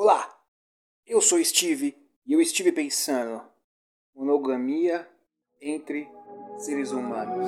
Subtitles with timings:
[0.00, 0.32] Olá,
[1.04, 1.92] eu sou Steve
[2.24, 3.42] e eu estive pensando
[4.14, 5.08] monogamia
[5.60, 6.08] entre
[6.56, 7.44] seres humanos.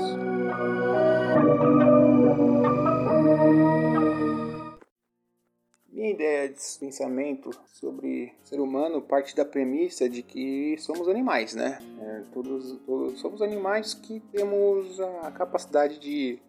[5.92, 11.78] Minha ideia de pensamento sobre ser humano parte da premissa de que somos animais, né?
[12.00, 16.40] É, todos, todos somos animais que temos a capacidade de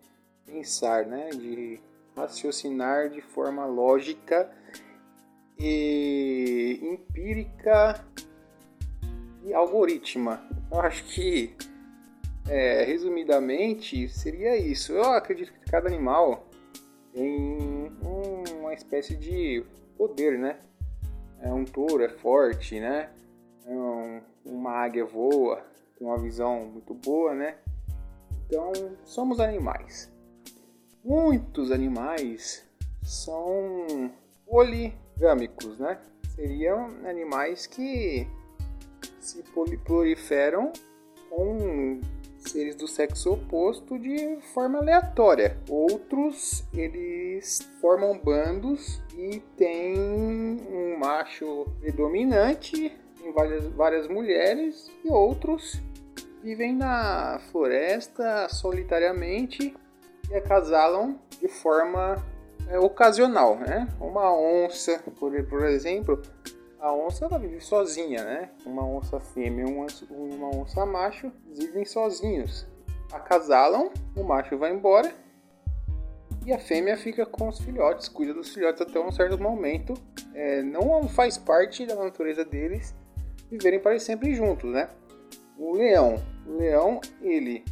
[0.47, 1.29] pensar, né?
[1.29, 1.79] De
[2.15, 4.51] raciocinar de forma lógica
[5.61, 8.03] e empírica
[9.45, 10.41] e algorítmica.
[10.71, 11.55] Eu acho que,
[12.49, 14.93] é, resumidamente, seria isso.
[14.93, 16.47] Eu acredito que cada animal
[17.13, 17.91] tem
[18.59, 19.63] uma espécie de
[19.97, 20.57] poder, né?
[21.39, 23.09] É um touro é forte, né?
[23.65, 25.63] É um, uma águia voa,
[25.97, 27.57] tem uma visão muito boa, né?
[28.47, 28.71] Então,
[29.05, 30.11] somos animais.
[31.03, 32.67] Muitos animais
[33.03, 34.11] são
[35.21, 35.99] poligâmicos, né?
[36.35, 38.27] Seriam animais que
[39.19, 39.43] se
[39.85, 40.73] proliferam
[41.29, 42.01] com
[42.37, 45.57] seres do sexo oposto de forma aleatória.
[45.69, 52.91] Outros, eles formam bandos e tem um macho predominante
[53.23, 55.79] em várias, várias mulheres e outros
[56.41, 59.75] vivem na floresta solitariamente
[60.31, 62.15] e acasalam de forma
[62.71, 63.87] é, ocasional, né?
[63.99, 66.21] Uma onça, por, por exemplo,
[66.79, 68.49] a onça ela vive sozinha, né?
[68.65, 72.65] Uma onça fêmea e uma, uma onça macho vivem sozinhos.
[73.11, 75.13] Acasalam, o macho vai embora
[76.45, 79.93] e a fêmea fica com os filhotes, cuida dos filhotes até um certo momento.
[80.33, 82.95] É, não faz parte da natureza deles
[83.49, 84.89] viverem para sempre juntos, né?
[85.57, 86.15] O leão,
[86.47, 87.65] o leão ele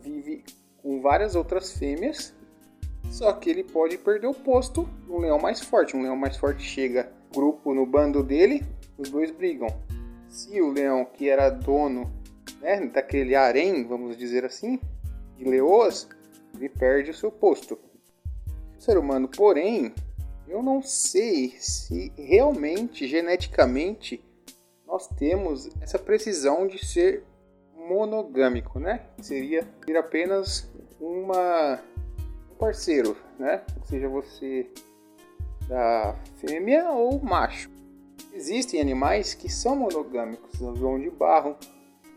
[0.00, 0.44] vive
[0.82, 2.33] com várias outras fêmeas,
[3.14, 5.96] só que ele pode perder o posto um leão mais forte.
[5.96, 8.66] Um leão mais forte chega grupo no bando dele,
[8.98, 9.68] os dois brigam.
[10.28, 12.12] Se o leão que era dono
[12.60, 14.80] né, daquele harém, vamos dizer assim,
[15.36, 16.08] de leoas,
[16.56, 17.78] ele perde o seu posto.
[18.76, 19.94] O ser humano, porém,
[20.48, 24.24] eu não sei se realmente, geneticamente,
[24.84, 27.22] nós temos essa precisão de ser
[27.76, 29.02] monogâmico, né?
[29.20, 30.68] Seria ter apenas
[30.98, 31.93] uma um
[32.54, 33.62] parceiro, né?
[33.84, 34.70] Seja você
[35.68, 37.70] da fêmea ou macho.
[38.32, 41.56] Existem animais que são monogâmicos, o João de Barro,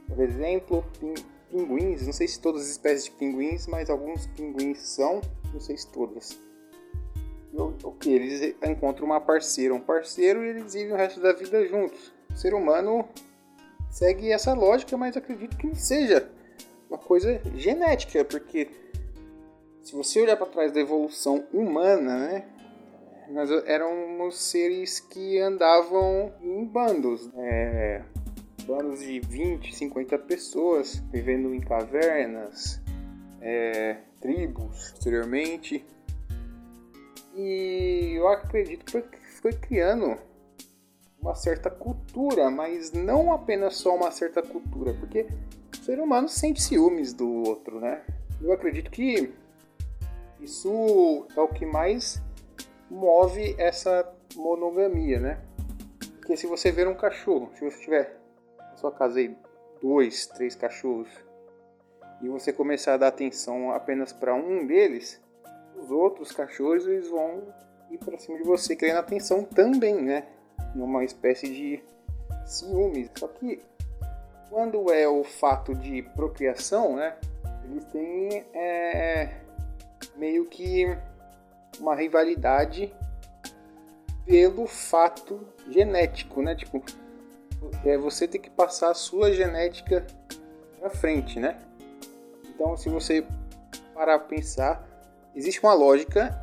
[0.07, 0.83] por exemplo,
[1.51, 5.21] pinguins, não sei se todas as espécies de pinguins, mas alguns pinguins são,
[5.53, 6.39] não sei se todas.
[7.83, 8.09] O que?
[8.09, 12.13] Eles encontram uma parceira, um parceiro e eles vivem o resto da vida juntos.
[12.31, 13.07] O ser humano
[13.89, 16.29] segue essa lógica, mas acredito que seja
[16.89, 18.69] uma coisa genética, porque
[19.87, 22.45] se você olhar para trás da evolução humana, né,
[23.29, 28.03] nós éramos seres que andavam em bandos, é,
[28.65, 32.81] bandos de 20, 50 pessoas, vivendo em cavernas,
[33.39, 35.85] é, tribos, posteriormente.
[37.33, 40.17] E eu acredito que foi, criando
[41.21, 45.27] uma certa cultura, mas não apenas só uma certa cultura, porque
[45.71, 48.01] o ser humano sente ciúmes do outro, né?
[48.41, 49.33] Eu acredito que
[50.47, 52.21] isso é o que mais
[52.89, 55.41] move essa monogamia, né?
[56.19, 58.17] Porque se você ver um cachorro, se você tiver
[58.57, 59.35] na sua casa aí
[59.81, 61.09] dois, três cachorros
[62.21, 65.21] e você começar a dar atenção apenas para um deles,
[65.75, 67.43] os outros cachorros eles vão
[67.91, 70.27] ir para cima de você querendo atenção também, né?
[70.73, 71.83] Numa espécie de
[72.45, 73.11] ciúmes.
[73.19, 73.61] Só que
[74.49, 77.17] quando é o fato de procriação, né?
[77.65, 79.41] Eles têm é,
[80.17, 80.85] meio que
[81.79, 82.93] uma rivalidade
[84.25, 86.55] pelo fato genético, né?
[86.55, 86.83] Tipo,
[87.85, 90.05] é, você tem que passar a sua genética
[90.79, 91.57] para frente, né?
[92.49, 93.25] Então, se você
[93.93, 94.87] parar para pensar,
[95.35, 96.35] existe uma lógica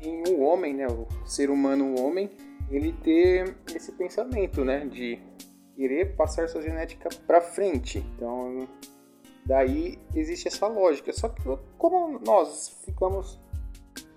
[0.00, 0.86] em um homem, né?
[0.86, 2.30] O ser humano, o homem,
[2.70, 4.86] ele ter esse pensamento, né?
[4.86, 5.20] De
[5.74, 7.98] querer passar sua genética para frente.
[7.98, 8.66] Então,
[9.46, 11.12] daí existe essa lógica.
[11.12, 11.42] Só que
[11.78, 13.38] como nós ficamos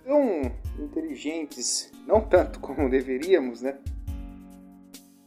[0.03, 0.41] tão
[0.79, 3.77] inteligentes, não tanto como deveríamos, né?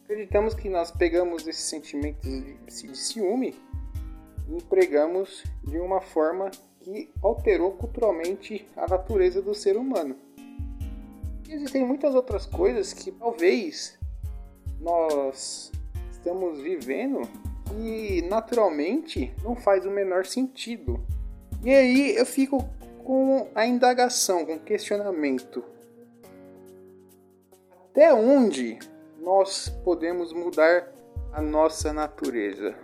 [0.05, 3.55] Acreditamos que nós pegamos esses sentimentos de ciúme
[4.49, 6.51] e empregamos de uma forma
[6.81, 10.17] que alterou culturalmente a natureza do ser humano.
[11.49, 13.99] E existem muitas outras coisas que talvez
[14.81, 15.71] nós
[16.11, 17.23] estamos vivendo
[17.79, 21.01] e naturalmente não faz o menor sentido.
[21.65, 22.59] E aí eu fico
[23.05, 25.63] com a indagação, com o questionamento.
[27.91, 28.79] Até onde
[29.21, 30.93] nós podemos mudar
[31.33, 32.75] a nossa natureza.